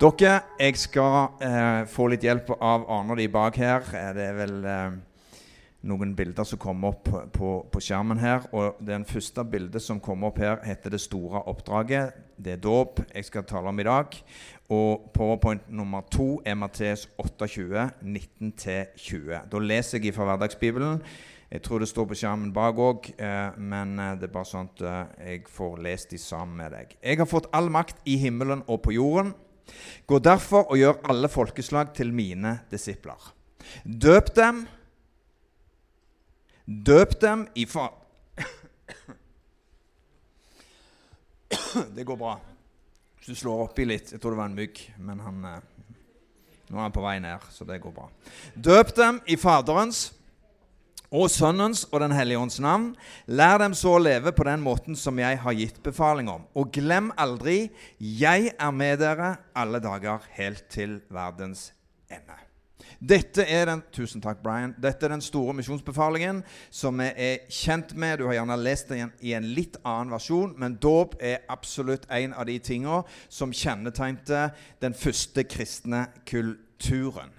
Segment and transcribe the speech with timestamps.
[0.00, 3.82] Dere, jeg skal eh, få litt hjelp av Arne de bak her.
[3.92, 4.94] Eh, det er vel eh,
[5.92, 8.46] noen bilder som kommer opp på, på, skjermen her.
[8.56, 12.14] Og Den første bildet som kommer opp her, heter 'Det store oppdraget'.
[12.40, 14.16] Det er dåp jeg skal tale om i dag.
[14.70, 19.50] Og powerpoint nummer to er Matteus 28, 19-20.
[19.52, 21.02] Da leser jeg fra Hverdagsbibelen.
[21.52, 24.70] Jeg tror det står på skjermen bak òg, eh, men eh, det er bare sånn
[24.72, 26.96] at jeg får lest de sammen med deg.
[27.04, 29.34] Jeg har fått all makt i himmelen og på jorden.
[30.06, 33.32] Gå derfor og gjør alle folkeslag til mine disipler.
[33.84, 34.66] Døp dem
[36.70, 37.88] Døp dem i fa...
[41.96, 42.36] Det går bra.
[43.18, 45.58] Hvis du slår oppi litt Jeg tror det var en mygg, men han eh,
[46.70, 48.06] Nå er han på vei ned, så det går bra.
[48.54, 50.12] Døp dem i Faderens
[51.10, 52.92] og Sønnens og Den hellige ånds navn.
[53.26, 56.46] Lær dem så å leve på den måten som jeg har gitt befaling om.
[56.54, 61.72] Og glem aldri, jeg er med dere alle dager helt til verdens
[62.10, 62.38] ende.
[63.00, 66.42] Dette er den tusen takk, Brian, dette er den store misjonsbefalingen
[66.74, 68.18] som vi er kjent med.
[68.20, 72.36] Du har gjerne lest den i en litt annen versjon, men dåp er absolutt en
[72.36, 74.50] av de tingene som kjennetegnte
[74.84, 77.32] den første kristne kulturen.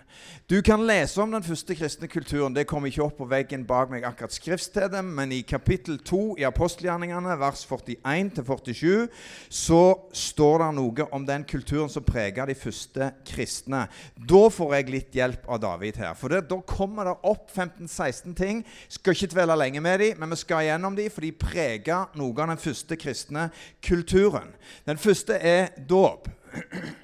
[0.52, 2.52] Du kan lese om den første kristne kulturen.
[2.56, 6.46] Det kommer ikke opp på veggen bak meg akkurat skriftstedet, men i kapittel 2 i
[6.48, 9.08] apostelgjerningene, vers 41-47,
[9.48, 13.86] så står det noe om den kulturen som preger de første kristne.
[14.18, 16.18] Da får jeg litt hjelp av David her.
[16.20, 18.64] For det, da kommer det opp 15-16 ting.
[18.92, 22.36] Skal ikke dvele lenge med dem, men vi skal gjennom dem, for de preger noe
[22.36, 23.48] av den første kristne
[23.80, 24.52] kulturen.
[24.84, 26.28] Den første er dåp.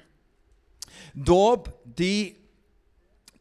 [1.18, 2.37] Dåp de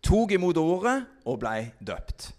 [0.08, 2.32] tok imot ordet og ble døpt.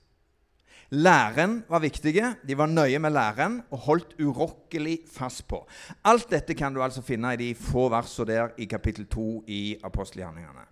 [0.91, 2.31] Læren var viktige.
[2.49, 5.61] De var nøye med læren og holdt urokkelig fast på.
[6.05, 9.77] Alt dette kan du altså finne i de få versene der i kapittel 2 i
[9.85, 10.65] apostelgjerningene.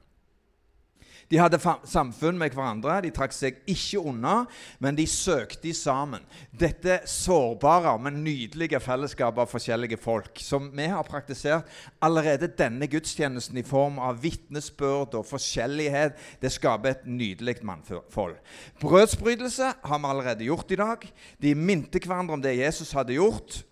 [1.30, 3.00] De hadde samfunn med hverandre.
[3.02, 4.36] De trakk seg ikke unna,
[4.82, 6.22] men de søkte sammen.
[6.54, 11.66] Dette sårbare, men nydelige fellesskapet av forskjellige folk, som vi har praktisert
[12.04, 18.38] allerede denne gudstjenesten i form av vitnesbyrd og forskjellighet, det skaper et nydelig mannfold.
[18.82, 21.08] Brødsbrytelse har vi allerede gjort i dag.
[21.42, 23.64] De minte hverandre om det Jesus hadde gjort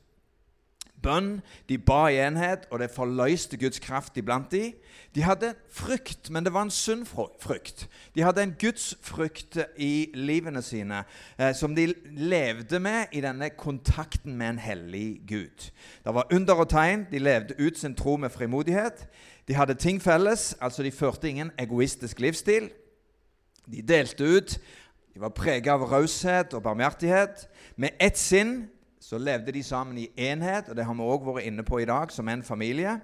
[1.05, 1.37] bønn,
[1.69, 4.73] de ba i enhet, og det forløste Guds kraft iblant de.
[5.15, 7.87] De hadde frykt, men det var en sunn frykt.
[8.17, 11.05] De hadde en gudsfrykt i livene sine
[11.39, 15.71] eh, som de levde med i denne kontakten med en hellig Gud.
[16.05, 17.07] Det var under og tegn.
[17.13, 19.07] De levde ut sin tro med frimodighet.
[19.49, 22.71] De hadde ting felles, altså de førte ingen egoistisk livsstil.
[23.71, 24.59] De delte ut.
[25.15, 27.47] De var preget av raushet og barmhjertighet.
[27.77, 28.65] Med ett sinn
[29.05, 31.85] så levde de sammen i enhet, og det har vi òg vært inne på i
[31.85, 32.95] dag, som en familie.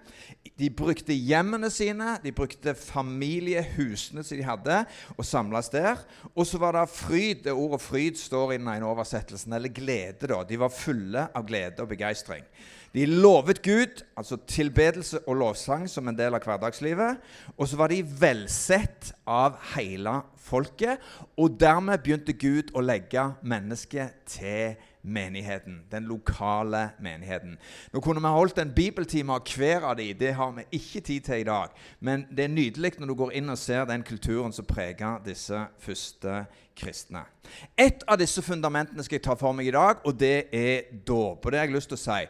[0.57, 4.79] De brukte hjemmene sine, de brukte familiehusene som de hadde,
[5.19, 6.01] og samles der.
[6.33, 7.45] Og så var det fryd.
[7.45, 10.27] Det ordet 'fryd' står i den ene oversettelsen, eller glede.
[10.27, 10.43] da.
[10.43, 12.49] De var fulle av glede og begeistring.
[12.95, 17.21] De lovet Gud, altså tilbedelse og lovsang, som en del av hverdagslivet.
[17.59, 20.99] Og så var de velsett av hele folket,
[21.37, 25.83] og dermed begynte Gud å legge mennesket til menigheten.
[25.91, 27.59] Den lokale menigheten.
[27.93, 31.21] Nå kunne vi holdt en bibeltime av hver av de, det har vi ikke tid
[31.27, 31.77] til i dag.
[32.01, 35.67] Men det er nydelig når du går inn og ser den kulturen som preger disse
[35.79, 36.45] første
[36.81, 37.23] kristne.
[37.79, 41.45] Et av disse fundamentene skal jeg ta for meg i dag, og det er dåp.
[41.45, 42.21] Og det har jeg lyst til å si.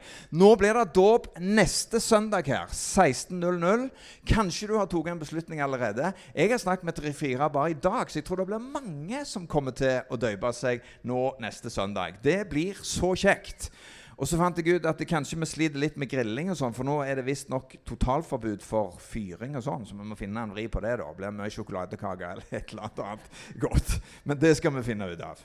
[0.40, 3.86] Nå blir det dåp neste søndag her, 16.00.
[4.30, 6.12] Kanskje du har tatt en beslutning allerede.
[6.34, 9.48] Jeg har snakket med tre-fire bare i dag, så jeg tror det blir mange som
[9.50, 12.20] kommer til å døpe seg nå neste søndag.
[12.24, 13.70] Det blir så kjekt.
[14.20, 16.74] Og så fant jeg ut at det kanskje vi sliter litt med grilling, og sånn,
[16.76, 20.52] for nå er det visstnok totalforbud for fyring og sånn, så vi må finne en
[20.52, 20.98] vri på det.
[21.00, 21.06] da.
[21.16, 23.30] Blir mye sjokoladekake eller et eller annet
[23.62, 23.94] godt.
[24.28, 25.40] Men det skal vi finne ut av.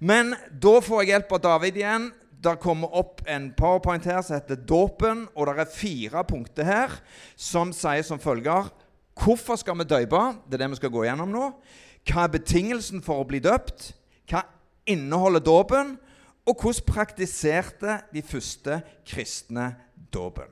[0.00, 2.06] Men da får jeg hjelp av David igjen.
[2.44, 6.96] Det kommer opp en powerpoint her som heter 'Dåpen', og det er fire punkter her
[7.36, 8.72] som sier som følger
[9.14, 10.20] Hvorfor skal vi døpe?
[10.48, 11.52] Det er det vi skal gå gjennom nå.
[12.04, 13.92] Hva er betingelsen for å bli døpt?
[14.26, 14.42] Hva
[14.90, 15.98] inneholder dåpen?
[16.44, 19.70] Og hvordan praktiserte de første kristne
[20.12, 20.50] dåpen?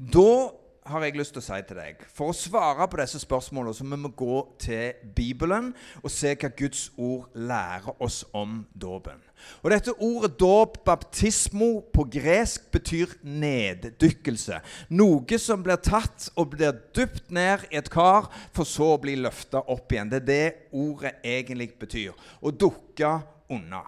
[0.00, 0.50] Da
[0.90, 3.84] har jeg lyst til å si til deg For å svare på disse spørsmålene så
[3.86, 5.70] må vi gå til Bibelen
[6.00, 9.20] og se hva Guds ord lærer oss om dåpen.
[9.60, 14.60] Og Dette ordet dåp, baptismo, på gresk betyr neddykkelse.
[14.96, 19.18] Noe som blir tatt og blir dypt ned i et kar, for så å bli
[19.20, 20.12] løfta opp igjen.
[20.12, 22.12] Det er det ordet egentlig betyr.
[22.40, 23.16] Å dukke
[23.52, 23.84] unna.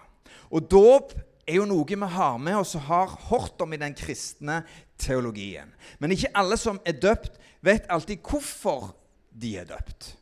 [0.51, 1.13] Og dåp
[1.47, 4.61] er jo noe vi har med oss og har hørt om i den kristne
[4.97, 5.71] teologien.
[5.99, 8.93] Men ikke alle som er døpt, vet alltid hvorfor
[9.31, 10.13] de er døpt.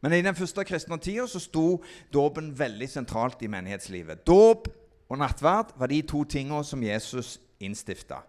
[0.00, 1.80] Men i den første kristne tida så sto
[2.14, 4.22] dåpen veldig sentralt i menighetslivet.
[4.26, 4.68] Dåp
[5.08, 8.22] og nattverd var de to tingene som Jesus innstifta.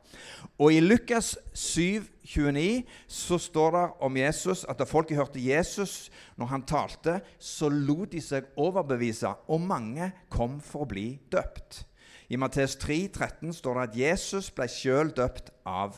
[0.59, 6.09] Og i Lukas 7, 29 så står det om Jesus at da folket hørte Jesus
[6.39, 11.83] når han talte, så lot de seg overbevise, og mange kom for å bli døpt.
[12.29, 15.97] I Mattes 3, 13 står det at Jesus ble sjøl døpt av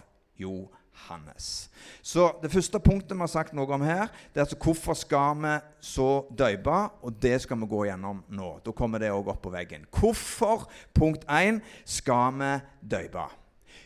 [0.91, 1.69] Johannes.
[2.01, 5.35] Så Det første punktet vi har sagt noe om her, det er altså hvorfor skal
[5.41, 8.59] vi så døype, og det skal vi gå gjennom nå.
[8.65, 9.85] Da kommer det òg opp på veggen.
[9.91, 13.27] Hvorfor, punkt 1, skal vi døype?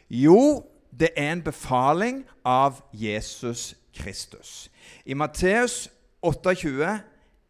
[0.09, 4.69] Jo, det er en befaling av Jesus Kristus.
[5.05, 5.89] I Matteus
[6.21, 6.99] 28,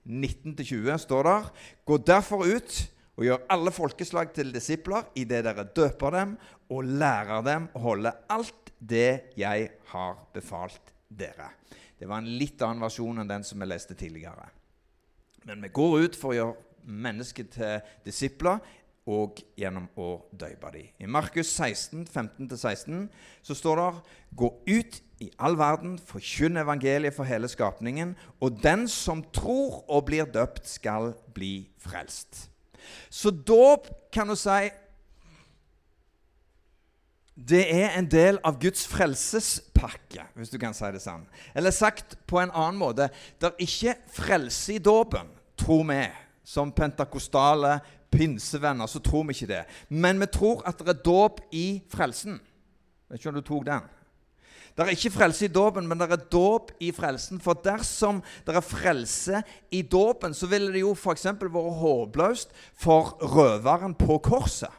[0.06, 1.40] 19-20 står det
[1.86, 2.84] Gå derfor ut
[3.16, 6.36] og gjør alle folkeslag til disipler idet dere døper dem
[6.70, 11.52] og lærer dem å holde alt det jeg har befalt dere.
[12.00, 14.50] Det var en litt annen versjon enn den som vi leste tidligere.
[15.46, 18.60] Men vi går ut for å gjøre mennesket til disipler
[19.06, 20.88] og gjennom å døype dem.
[20.98, 23.06] I Markus 16, 15-16
[23.46, 23.90] så står det
[24.36, 30.08] Gå ut i all verden, forkynn evangeliet for hele skapningen, og den som tror og
[30.10, 32.50] blir døpt, skal bli frelst.
[33.10, 34.68] Så dåp kan du si
[37.36, 41.26] det er en del av Guds frelsespakke, hvis du kan si det sånn.
[41.52, 45.28] Eller sagt på en annen måte Det er ikke frelse i dåpen,
[45.60, 46.06] tror vi.
[46.46, 47.80] Som pentakostale
[48.14, 49.64] pinsevenner så tror vi ikke det.
[49.90, 52.38] Men vi tror at det er dåp i frelsen.
[53.10, 53.92] Vet ikke om du tok den?
[54.76, 57.40] Det er ikke frelse i dåpen, men det er dåp i frelsen.
[57.44, 59.42] For dersom det er frelse
[59.72, 61.28] i dåpen, så ville det jo f.eks.
[61.40, 64.72] vært håpløst for røveren på korset.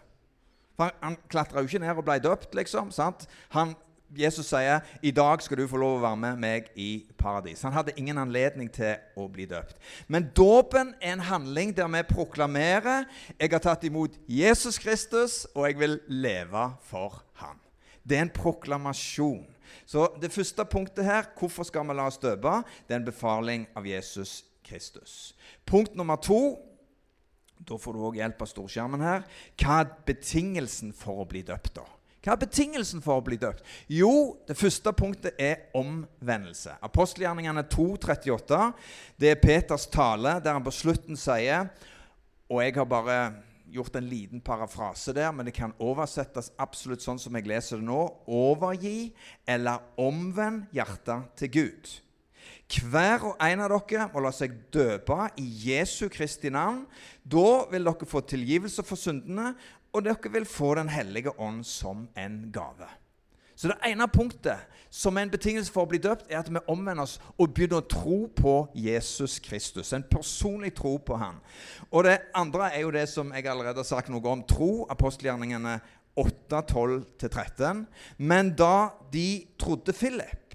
[0.76, 2.92] For Han klatra jo ikke ned og ble døpt, liksom.
[2.94, 3.26] sant?
[3.54, 3.74] Han,
[4.16, 7.64] Jesus sier i dag skal du få lov å være med meg i paradis.
[7.66, 9.80] Han hadde ingen anledning til å bli døpt.
[10.06, 15.66] Men dåpen er en handling der vi proklamerer jeg har tatt imot Jesus Kristus, og
[15.66, 17.58] jeg vil leve for ham.
[18.06, 19.44] Det er en proklamasjon.
[19.86, 23.66] Så det første punktet her, hvorfor skal vi la oss døpe, det er en befaling
[23.76, 25.34] av Jesus Kristus.
[25.66, 26.56] Punkt nummer to
[27.58, 29.26] da får du òg hjelp av storskjermen her.
[29.56, 31.86] Hva er betingelsen for å bli døpt, da?
[32.26, 33.62] Hva er betingelsen for å bli døpt?
[33.86, 36.74] Jo, det første punktet er omvendelse.
[36.82, 38.62] Apostelgjerningene 2,38.
[39.14, 41.70] Det er Peters tale der han på slutten sier
[42.50, 43.18] Og jeg har bare
[43.70, 47.86] gjort en liten parafrase der, men det kan oversettes absolutt sånn som jeg leser det
[47.86, 48.02] nå.
[48.26, 49.12] Overgi
[49.46, 51.94] eller omvend hjertet til Gud.
[52.66, 56.84] Hver og en av dere må la seg døpe i Jesu Kristi navn.
[57.22, 59.54] Da vil dere få tilgivelse for syndene,
[59.94, 62.88] og dere vil få Den hellige ånd som en gave.
[63.56, 66.60] Så det ene punktet som er en betingelse for å bli døpt, er at vi
[66.68, 69.94] omvender oss og begynner å tro på Jesus Kristus.
[69.96, 71.40] En personlig tro på han.
[71.88, 74.44] Og det andre er jo det som jeg allerede har sagt noe om.
[74.44, 74.84] Tro.
[74.92, 75.78] Apostelgjerningene
[76.16, 77.86] 8, 12-13.
[78.18, 80.45] Men da de trodde Philip,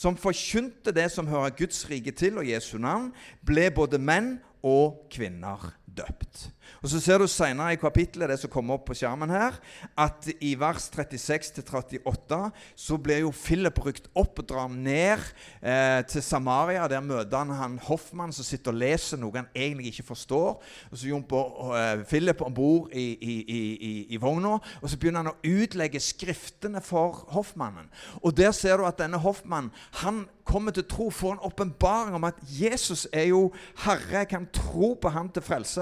[0.00, 3.10] som forkynte det som hører Guds rike til og Jesu navn,
[3.44, 6.50] ble både menn og kvinner døpt.
[6.80, 9.56] Og Så ser du senere i kapittelet det som kommer opp på skjermen her,
[10.00, 12.38] at i vers 36-38
[12.78, 15.20] så blir jo Philip rykt opp og drar ned
[15.60, 16.86] eh, til Samaria.
[16.88, 20.56] Der møter han han hoffmann som sitter og leser noe han egentlig ikke forstår.
[20.90, 23.62] Og Så jumper eh, Philip om bord i, i, i,
[24.14, 27.90] i, vogna, og så begynner han å utlegge skriftene for hoffmannen.
[28.22, 32.24] Og Der ser du at denne hoffmannen han kommer til tro, får en åpenbaring om
[32.26, 33.50] at Jesus er jo
[33.84, 34.24] Herre.
[34.24, 35.79] Jeg kan tro på ham til frelse.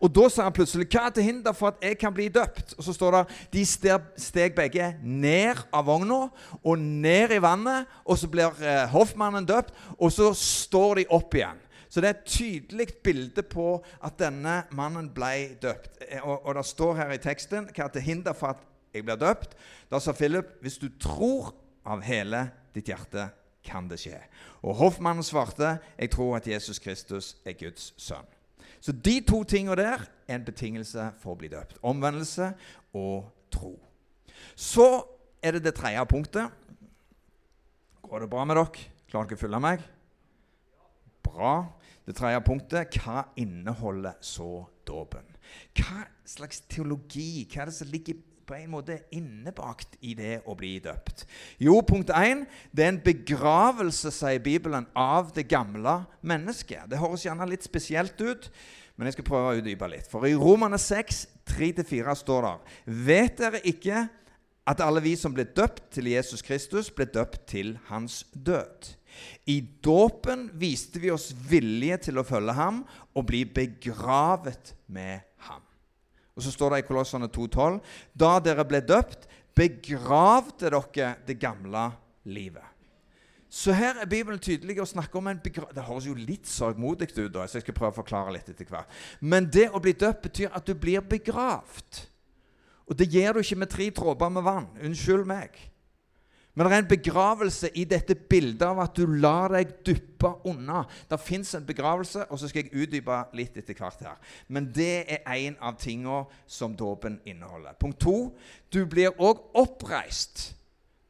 [0.00, 2.74] Og Da sa han plutselig hva er til hinder for at jeg kan bli døpt?
[2.78, 3.22] Og Så står det
[3.52, 6.26] de steg begge ned av vogna
[6.62, 7.86] og ned i vannet.
[8.04, 11.62] Og så blir eh, hoffmannen døpt, og så står de opp igjen.
[11.88, 16.02] Så det er et tydelig bilde på at denne mannen ble døpt.
[16.08, 19.06] Eh, og, og det står her i teksten hva er til hinder for at jeg
[19.06, 19.56] blir døpt.
[19.90, 21.54] Da sa Philip hvis du tror
[21.86, 23.30] av hele ditt hjerte
[23.66, 24.18] kan det skje.
[24.62, 28.35] Og hoffmannen svarte, 'Jeg tror at Jesus Kristus er Guds sønn'.
[28.86, 31.80] Så de to tingene der er en betingelse for å bli døpt.
[31.82, 32.52] Omvendelse
[32.94, 33.72] og tro.
[34.54, 34.86] Så
[35.42, 36.52] er det det tredje punktet.
[38.06, 38.84] Går det bra med dere?
[39.10, 39.82] Klarer dere å følge meg?
[41.26, 41.56] Bra.
[42.06, 45.26] Det tredje punktet hva inneholder så dåpen?
[45.74, 47.42] Hva slags teologi?
[47.50, 51.26] Hva er det som ligger på en måte innebakt i det å bli døpt?
[51.62, 52.46] Jo, punkt 1.
[52.70, 56.86] Det er en begravelse, sier Bibelen, av det gamle mennesket.
[56.90, 58.50] Det høres gjerne litt spesielt ut,
[58.96, 60.06] Men jeg skal prøve å utdype litt.
[60.08, 61.18] For i Romane 6,
[61.52, 64.06] 3-4 står det Vet dere ikke
[64.66, 68.94] at alle vi som ble døpt til Jesus Kristus, ble døpt til hans død?
[69.52, 75.25] I dåpen viste vi oss villige til å følge ham og bli begravet med.
[76.36, 77.80] Og så står det i Kolossene 2,12.:
[78.12, 81.90] Da dere ble døpt, begravde dere det gamle
[82.24, 82.64] livet.
[83.48, 85.70] Så her er Bibelen tydelig og snakker om en begrav...
[85.74, 88.68] Det høres jo litt sorgmodig ut, da, så jeg skal prøve å forklare litt etter
[88.68, 88.90] hvert.
[89.20, 92.02] Men det å bli døpt betyr at du blir begravd.
[92.90, 94.68] Og det gjør du ikke med tre dråper med vann.
[94.82, 95.56] Unnskyld meg.
[96.56, 100.86] Men det er en begravelse i dette bildet av at du lar deg duppe unna.
[101.10, 104.16] Det fins en begravelse, og så skal jeg utdype litt etter hvert her.
[104.48, 107.76] Men det er en av tingene som dåpen inneholder.
[107.76, 108.16] Punkt to
[108.72, 110.54] du blir òg oppreist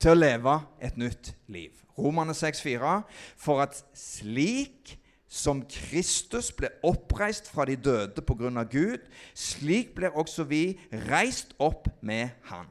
[0.03, 1.71] til å leve et nytt liv.
[1.97, 3.00] Romane 6,4.:
[3.38, 4.97] For at slik
[5.31, 9.00] som Kristus ble oppreist fra de døde av Gud,
[9.35, 12.67] slik blir også vi reist opp med Han.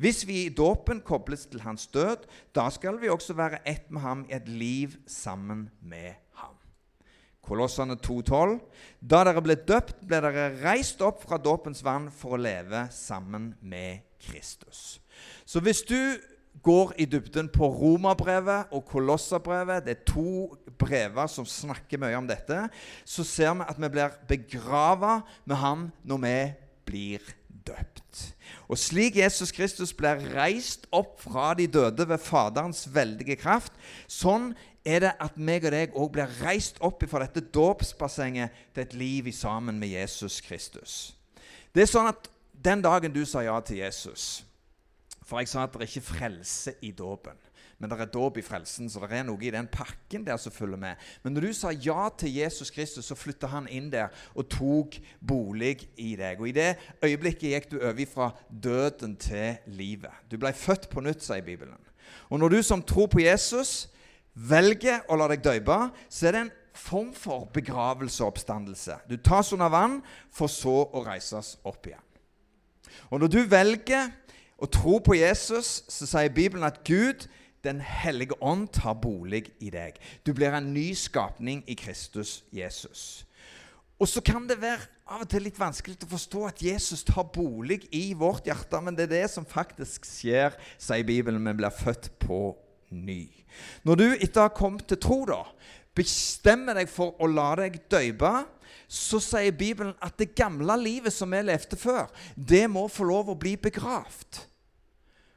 [0.00, 2.24] Hvis vi i dåpen kobles til hans død,
[2.56, 6.56] da skal vi også være ett med ham i et liv sammen med ham.
[7.44, 8.58] Kolossene 2,12.:
[9.00, 13.52] Da dere ble døpt, ble dere reist opp fra dåpens vann for å leve sammen
[13.60, 15.00] med Kristus.
[15.44, 16.16] Så hvis du
[16.62, 19.84] går i dybden på Romerbrevet og Kolosserbrevet.
[19.84, 22.66] Det er to brever som snakker mye om dette.
[23.04, 26.36] Så ser vi at vi blir begrava med ham når vi
[26.90, 27.30] blir
[27.66, 28.24] døpt.
[28.70, 33.72] Og slik Jesus Kristus blir reist opp fra de døde ved Faderens veldige kraft,
[34.06, 34.52] sånn
[34.86, 38.94] er det at meg og deg òg blir reist opp fra dette dåpsbassenget til et
[38.96, 41.00] liv i sammen med Jesus Kristus.
[41.74, 44.40] Det er sånn at den dagen du sa ja til Jesus
[45.30, 47.38] for jeg sa at det er ikke frelse i dåpen.
[47.80, 50.52] Men det er dåp i frelsen, så det er noe i den pakken der som
[50.52, 51.00] følger med.
[51.24, 54.98] Men når du sa ja til Jesus Kristus, så flytta han inn der og tok
[55.16, 56.42] bolig i deg.
[56.42, 60.12] Og I det øyeblikket gikk du over fra døden til livet.
[60.28, 61.80] Du ble født på nytt, sier Bibelen.
[62.28, 63.88] Og når du som tror på Jesus,
[64.34, 65.80] velger å la deg døpe,
[66.12, 69.00] så er det en form for begravelse og oppstandelse.
[69.08, 70.00] Du tas under vann,
[70.32, 72.04] for så å reises opp igjen.
[73.10, 74.10] Og når du velger
[74.60, 77.26] å tro på Jesus, så sier Bibelen at Gud,
[77.64, 79.98] Den hellige ånd, tar bolig i deg.
[80.24, 83.26] Du blir en ny skapning i Kristus Jesus.
[84.00, 87.26] Og så kan det være av og til litt vanskelig å forstå at Jesus tar
[87.34, 91.44] bolig i vårt hjerte, men det er det som faktisk skjer, sier Bibelen.
[91.44, 92.40] Vi blir født på
[92.96, 93.26] ny.
[93.84, 95.42] Når du etter å ha kommet til tro, da,
[95.96, 98.32] bestemmer deg for å la deg døype,
[98.90, 103.30] så sier Bibelen at det gamle livet som vi levde før, det må få lov
[103.30, 104.46] å bli begravd.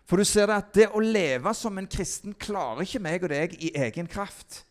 [0.10, 3.32] For du ser det at det å leve som en kristen klarer ikke meg og
[3.32, 4.64] deg i egen kraft.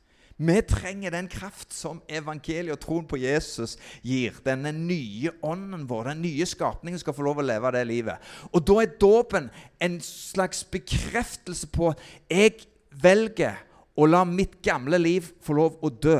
[0.43, 4.35] Vi trenger den kraft som evangeliet og troen på Jesus gir.
[4.45, 8.33] Denne nye ånden vår, den nye skapningen, skal få lov å leve det livet.
[8.51, 9.51] Og da er dåpen
[9.83, 12.67] en slags bekreftelse på at jeg
[13.03, 13.61] velger
[13.95, 16.19] å la mitt gamle liv få lov å dø.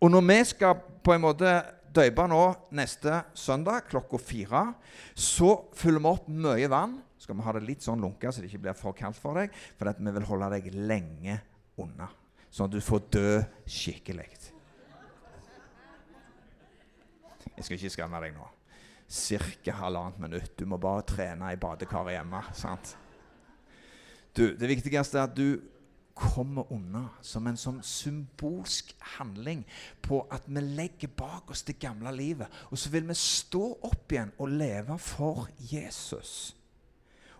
[0.00, 1.54] Og når vi skal på en måte
[1.94, 2.42] døype nå
[2.76, 4.66] neste søndag klokka fire,
[5.14, 6.98] så fyller vi opp mye vann
[7.30, 9.54] skal vi ha det litt sånn lunka, så det ikke blir for kaldt for deg.
[9.78, 11.36] For vi vil holde deg lenge
[11.78, 12.08] unna,
[12.50, 13.34] sånn at du får dø
[13.70, 14.26] skikkelig.
[17.54, 18.48] Jeg skal ikke skamme deg nå.
[19.10, 19.76] Ca.
[19.78, 20.56] halvannet minutt.
[20.58, 22.42] Du må bare trene i badekaret hjemme.
[22.54, 22.96] sant?
[24.34, 25.60] Du, Det viktigste er at du
[26.14, 29.62] kommer unna som en sånn symbolsk handling
[30.02, 32.50] på at vi legger bak oss det gamle livet.
[32.70, 36.56] Og så vil vi stå opp igjen og leve for Jesus.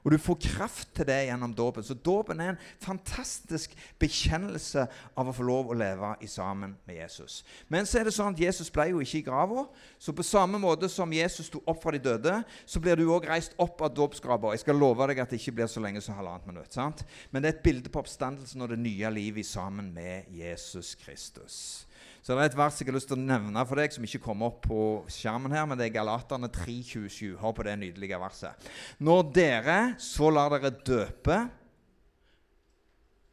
[0.05, 1.85] Og du får kraft til det gjennom dåpen.
[1.85, 4.87] Så dåpen er en fantastisk bekjennelse
[5.19, 7.41] av å få lov å leve i sammen med Jesus.
[7.69, 9.67] Men så er det sånn at Jesus ble jo ikke i grava.
[10.01, 13.29] Så på samme måte som Jesus sto opp fra de døde, så blir du òg
[13.29, 14.55] reist opp av dåpsgrava.
[14.55, 16.73] Jeg skal love deg at det ikke blir så lenge som halvannet minutt.
[16.73, 17.05] sant?
[17.31, 21.87] Men det er et bilde på oppstandelsen og det nye livet sammen med Jesus Kristus.
[22.21, 24.21] Så det er et vers jeg har lyst til å nevne for deg, som ikke
[24.25, 27.39] kommer opp på skjermen her, men det er Galaterne 3,27.
[27.41, 28.69] Hør på det nydelige verset.
[29.01, 31.41] Når dere så lar dere døpe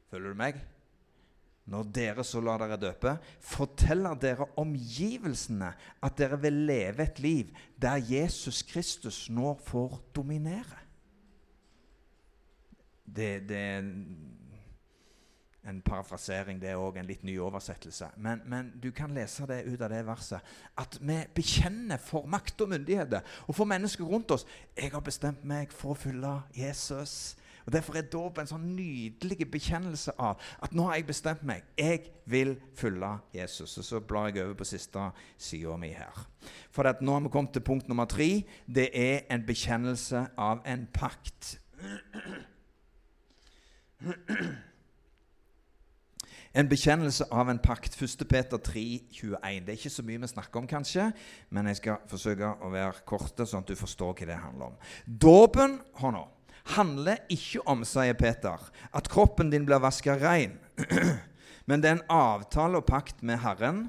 [0.07, 0.59] Følger du meg?
[1.67, 3.11] Når dere så lar dere døpe,
[3.43, 5.73] forteller dere omgivelsene
[6.07, 10.79] at dere vil leve et liv der Jesus Kristus nå får dominere.
[13.03, 13.65] Det, det
[15.67, 18.09] en parafrasering, det er òg en litt ny oversettelse.
[18.23, 20.53] Men, men, du kan lese det ut av det verset.
[20.79, 24.47] At vi bekjenner for makt og myndigheter og for mennesker rundt oss.
[24.77, 27.35] Jeg har bestemt meg for å følge Jesus.
[27.67, 31.65] Og Derfor er dåp en sånn nydelig bekjennelse av at nå har jeg bestemt meg.
[31.75, 33.75] Jeg vil følge Jesus.
[33.77, 36.15] Og Så blar jeg over på siste sida mi her.
[36.71, 38.47] For at nå har vi kommet til punkt nummer tre.
[38.65, 41.59] Det er en bekjennelse av en pakt.
[46.57, 47.93] En bekjennelse av en pakt.
[48.01, 48.23] 1.
[48.29, 49.65] Peter 3, 21.
[49.65, 51.11] Det er ikke så mye vi snakker om, kanskje,
[51.53, 54.79] men jeg skal forsøke å være korte, sånn at du forstår hva det handler om.
[55.05, 55.77] Dåpen
[56.73, 60.57] handler ikke om, sier Peter, at kroppen din blir vaska rein.
[61.69, 63.85] men det er en avtale og pakt med Herren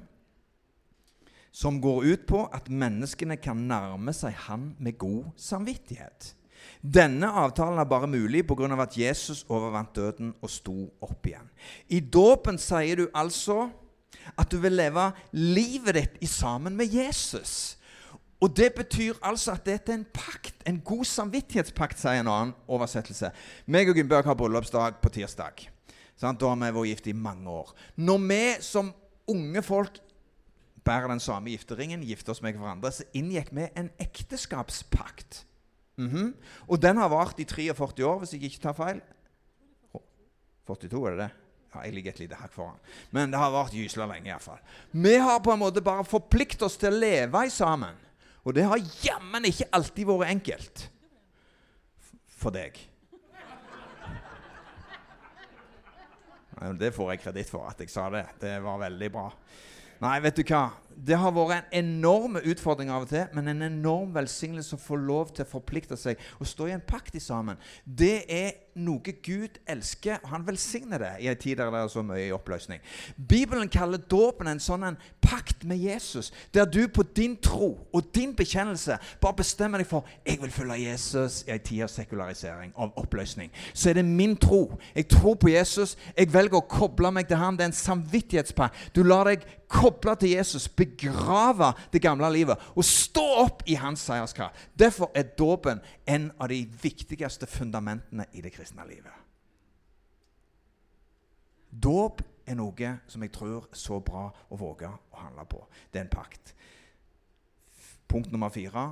[1.58, 6.34] som går ut på at menneskene kan nærme seg Han med god samvittighet.
[6.82, 8.82] Denne avtalen er bare mulig pga.
[8.82, 11.50] at Jesus overvant døden og sto opp igjen.
[11.88, 13.70] I dåpen sier du altså
[14.36, 17.78] at du vil leve livet ditt i sammen med Jesus.
[18.40, 22.54] Og Det betyr altså at dette er en pakt, en god samvittighetspakt, sier en annen
[22.68, 23.32] oversettelse.
[23.66, 25.66] Meg og Gunnbjørg har bryllupsdag på tirsdag.
[26.18, 27.74] Sånn, Da har vi vært gift i mange år.
[27.96, 28.92] Når vi som
[29.28, 29.98] unge folk
[30.84, 35.44] bærer den samme gifteringen, gifter oss med hverandre, så inngikk vi en ekteskapspakt.
[35.98, 36.32] Mm -hmm.
[36.68, 39.00] Og den har vart i 43 år, hvis jeg ikke tar feil.
[40.66, 41.30] 42, er det det?
[41.74, 42.78] Ja, jeg ligger et lite hakk foran.
[43.10, 44.58] Men det har vart gysla lenge iallfall.
[44.92, 47.94] Vi har på en måte bare forpliktet oss til å leve sammen.
[48.44, 50.90] Og det har jammen ikke alltid vært enkelt
[52.38, 52.78] for deg.
[56.78, 58.24] Det får jeg kreditt for at jeg sa det.
[58.40, 59.28] Det var veldig bra.
[60.00, 60.70] Nei, vet du hva?
[61.06, 64.98] Det har vært en enorm utfordring av og til, men en enorm velsignelse å få
[64.98, 67.60] lov til å forplikte seg og stå i en pakt i sammen.
[67.84, 71.92] Det er noe Gud elsker, og han velsigner det i en tid der det er
[71.92, 72.82] så mye i oppløsning.
[73.16, 78.10] Bibelen kaller dåpen en sånn en pakt med Jesus, der du på din tro og
[78.14, 82.74] din bekjennelse bare bestemmer deg for jeg vil følge Jesus i en tid av sekularisering,
[82.76, 83.50] av oppløsning.
[83.72, 84.78] Så er det min tro.
[84.94, 85.96] Jeg tror på Jesus.
[86.16, 87.56] Jeg velger å koble meg til ham.
[87.56, 88.90] Det er en samvittighetspakt.
[88.94, 94.06] Du lar deg koble til Jesus, begrave det gamle livet og stå opp i hans
[94.08, 94.68] seierskraft.
[94.78, 99.14] Derfor er dåpen en av de viktigste fundamentene i det kristne livet.
[101.68, 105.60] Dåp er noe som jeg tror er så bra å våge å handle på.
[105.92, 106.54] Det er en pakt.
[108.08, 108.88] Punkt nummer fire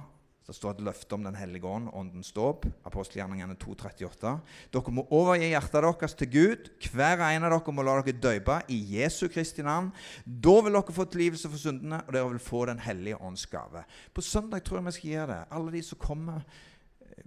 [0.46, 2.68] det står et løfte om Den hellige ånd, åndens dåp.
[2.86, 4.34] Apostelgjerningene 2,38.
[4.74, 6.68] Dere må overgi hjertet deres til Gud.
[6.94, 9.90] Hver en av dere må la dere døpe i Jesu Kristi navn.
[10.24, 13.82] Da vil dere få tilgivelse for syndene, og dere vil få Den hellige ånds gave.
[14.14, 15.42] På søndag tror jeg vi skal gjøre det.
[15.58, 17.26] Alle de som kommer eh,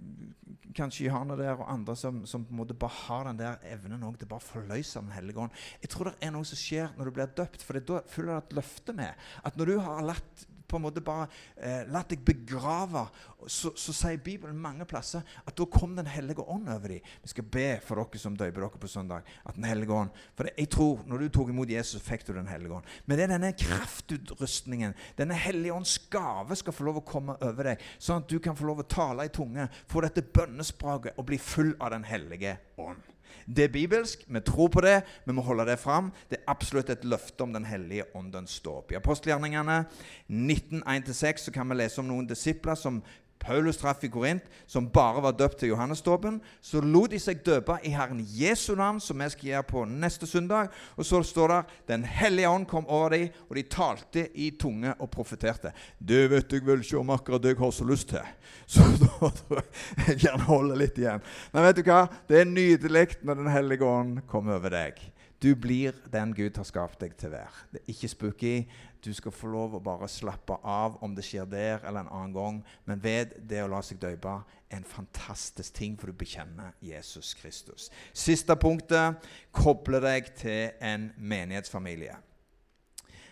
[0.76, 4.04] kanskje Johanne der og andre som, som, på en måte bare har den der evnen
[4.16, 5.60] til bare å forløse Den hellige ånd.
[5.82, 8.46] Jeg tror det er noe som skjer når du blir døpt, for da følger det
[8.46, 9.28] et løfte med.
[9.44, 13.06] At når du har latt på en måte bare eh, La deg begrave.
[13.46, 17.12] Så, så, sier Bibelen mange plasser at da kom Den hellige ånd over dem.
[17.22, 19.26] Vi skal be for dere som døper dere på søndag.
[19.44, 22.32] at den hellige ånd, For det, jeg tror når du tok imot Jesus, fikk du
[22.32, 22.84] Den hellige ånd.
[23.06, 27.72] Men det er denne kraftutrustningen, denne hellige ånds gave, skal få lov å komme over
[27.72, 27.86] deg.
[27.98, 31.38] Sånn at du kan få lov å tale i tunge, få dette bønnespråket og bli
[31.40, 33.02] full av Den hellige ånd.
[33.46, 34.24] Det er bibelsk.
[34.26, 35.00] Vi tror på det.
[35.26, 36.12] Vi må holde det fram.
[36.30, 38.92] Det er absolutt et løfte om Den hellige åndens dåp.
[38.92, 39.84] I apostelgjerningene
[40.28, 43.02] 19.1-6 kan vi lese om noen disipler som
[43.40, 46.40] Paulus traff i Korint, som bare var døpt til Johannesdåpen.
[46.60, 50.28] Så lot de seg døpe i Herren Jesu navn, som vi skal gjøre på neste
[50.28, 50.68] søndag.
[50.96, 54.92] Og så står det Den hellige ånd kom over dem, og de talte i tunge
[54.98, 55.72] og profeterte.
[55.98, 58.26] Det vet jeg vel ikke om akkurat jeg har så lyst til.
[58.70, 59.62] Så da tror
[60.06, 61.24] jeg gjerne holder litt igjen.
[61.52, 62.04] Men vet du hva?
[62.28, 65.00] Det er nydelig når Den hellige ånd kommer over deg.
[65.42, 67.62] Du blir den Gud har skapt deg til å være.
[67.72, 68.54] Det er ikke spooky.
[69.00, 72.34] Du skal få lov å bare slappe av om det skjer der eller en annen
[72.36, 72.58] gang.
[72.84, 77.32] Men ved det å la seg døpe er en fantastisk ting, for du bekjenner Jesus
[77.40, 77.88] Kristus.
[78.12, 79.24] Siste punktet
[79.56, 82.20] kobler deg til en menighetsfamilie.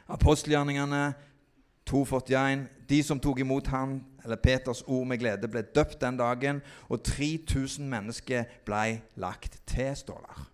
[0.08, 1.12] Apostelgjerningene
[1.88, 2.68] 2,41.
[2.88, 7.04] De som tok imot han, eller Peters ord med glede, ble døpt den dagen, og
[7.04, 10.46] 3000 mennesker ble lagt til, står der.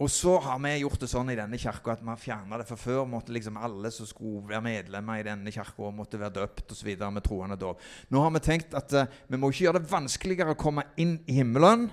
[0.00, 2.66] Og så har vi gjort det sånn i denne kirka at vi har fjerna det.
[2.70, 6.72] For før måtte liksom alle som skulle være medlemmer i denne kirka, måtte være døpt
[6.72, 6.94] osv.
[6.96, 7.82] med troende dåp.
[8.08, 11.18] Nå har vi tenkt at uh, vi må ikke gjøre det vanskeligere å komme inn
[11.28, 11.90] i himmelen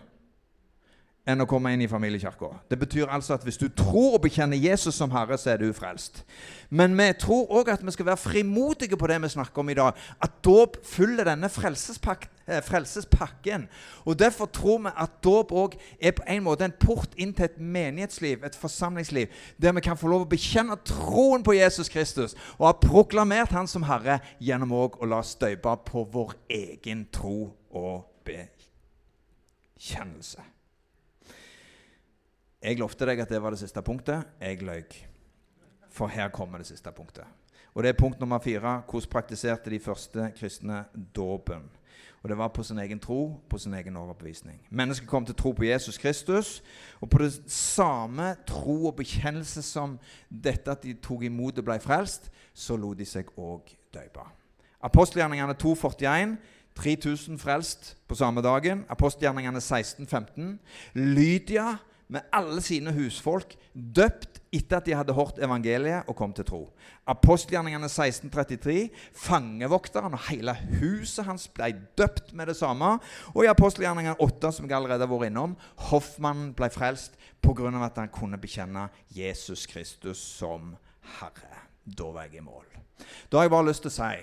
[1.28, 2.50] enn å komme inn i familiekirka.
[2.72, 5.68] Det betyr altså at hvis du tror og bekjenner Jesus som Herre, så er du
[5.76, 6.24] frelst.
[6.70, 9.78] Men vi tror òg at vi skal være frimodige på det vi snakker om i
[9.78, 9.92] dag.
[10.24, 13.68] At dåp følger denne frelsespak eh, frelsespakken.
[14.06, 17.46] Og Derfor tror vi at dåp òg er på en måte en port inn til
[17.46, 19.28] et menighetsliv, et forsamlingsliv,
[19.62, 23.68] der vi kan få lov å bekjenne troen på Jesus Kristus og ha proklamert Han
[23.68, 30.57] som Herre gjennom òg å la oss døype på vår egen tro og bekjennelse.
[32.62, 34.26] Jeg lovte deg at det var det siste punktet.
[34.42, 34.84] Jeg løy.
[35.94, 37.26] For her kommer det siste punktet.
[37.74, 38.82] Og det er punkt nummer fire.
[38.90, 41.70] Hvordan praktiserte de første kristne dåpen?
[42.24, 44.62] Og det var på sin egen tro, på sin egen overbevisning.
[44.70, 46.64] Mennesker kom til tro på Jesus Kristus.
[47.02, 51.80] Og på det samme tro og bekjennelse som dette at de tok imot og ble
[51.80, 54.26] frelst, så lot de seg òg døpe.
[54.82, 56.38] Apostelgjerningene 2,41
[56.78, 58.86] 3000 frelst på samme dagen.
[58.90, 60.58] Apostelgjerningene 16,15.
[60.94, 66.48] Lydia med alle sine husfolk døpt etter at de hadde hørt evangeliet og kom til
[66.48, 66.62] tro.
[67.08, 68.90] Apostelgjerningene 1633.
[69.16, 72.96] Fangevokteren og hele huset hans ble døpt med det samme.
[73.36, 75.58] Og i apostelgjerningene 8, som jeg allerede har vært innom,
[75.92, 77.70] hoffmannen ble frelst pga.
[77.86, 80.76] at han kunne bekjenne Jesus Kristus som
[81.20, 81.64] Herre.
[81.84, 82.66] Da var jeg i mål.
[83.32, 84.16] Da har jeg bare lyst til å si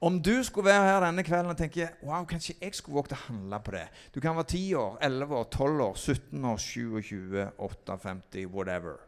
[0.00, 3.22] om du skulle være her denne kvelden og tenke wow, kanskje jeg skulle våge å
[3.28, 7.46] handle på det Du kan være 10 år, 11 år, 12 år, 17 år, 27,
[7.58, 8.98] 58, whatever.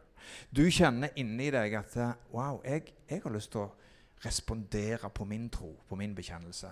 [0.51, 1.97] Du kjenner inni deg at
[2.31, 3.71] wow, jeg, jeg har lyst til å
[4.25, 6.71] respondere på min tro, på min bekjennelse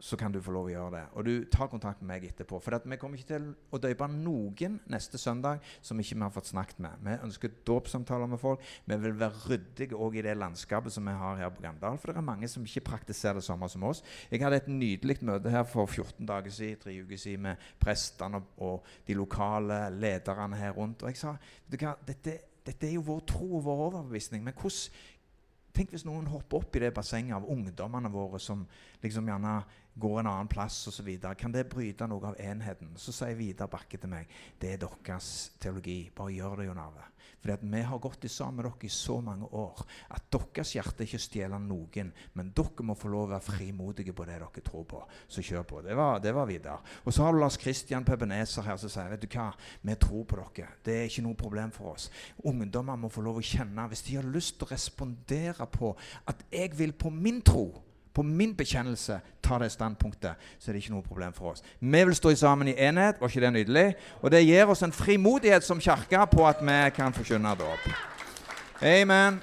[0.00, 1.02] så kan du få lov å gjøre det.
[1.18, 2.60] Og du tar kontakt med meg etterpå.
[2.62, 6.52] For vi kommer ikke til å døpe noen neste søndag som ikke vi har fått
[6.52, 7.02] snakket med.
[7.02, 8.62] Vi ønsker dåpssamtaler med folk.
[8.86, 11.98] Vi vil være ryddige òg i det landskapet som vi har her på Gandal.
[11.98, 14.04] For det er mange som ikke praktiserer det samme som oss.
[14.30, 18.44] Jeg hadde et nydelig møte her for 14 dager siden, tre uker siden med prestene
[18.62, 21.02] og, de lokale lederne her rundt.
[21.02, 21.34] Og jeg sa
[21.66, 24.46] dette, dette er jo vår tro og vår overbevisning.
[24.46, 25.16] Men hvordan
[25.78, 28.64] Tenk hvis noen hopper opp i det bassenget av ungdommene våre som
[29.02, 29.58] liksom gjerne
[29.98, 31.08] går en annen plass osv.
[31.38, 32.94] Kan det bryte noe av enheten?
[32.96, 34.30] Så sier Vidar Bakke til meg
[34.60, 35.30] det er deres
[35.60, 36.04] teologi.
[36.14, 37.06] Bare gjør det, Jon Arve.
[37.38, 39.82] For vi har gått sammen med dere i så mange år
[40.14, 44.26] at deres hjerte ikke stjeler noen, men dere må få lov å være frimodige på
[44.26, 45.02] det dere tror på.
[45.30, 45.82] Så kjør på.
[45.86, 46.82] Det var, var Vidar.
[47.04, 49.50] Og så har du Lars Kristian Pebeneser her som sier vet du hva,
[49.82, 50.74] vi tror på dere.
[50.84, 52.08] Det er ikke noe problem for oss.
[52.42, 55.94] Ungdommer må få lov å kjenne, hvis de har lyst til å respondere på
[56.28, 57.70] at jeg vil på min tro
[58.14, 61.62] på min bekjennelse tar det standpunktet, så er det ikke noe problem for oss.
[61.80, 63.20] Vi vil stå sammen i enhet.
[63.20, 63.86] Var ikke det nydelig?
[64.22, 67.88] Og det gir oss en frimodighet som kirke på at vi kan forkynne dåp.
[68.82, 69.40] Amen.